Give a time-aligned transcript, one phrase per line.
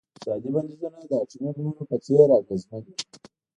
[0.11, 2.95] اقتصادي بندیزونه د اټومي بمونو په څیر اغیزمن دي.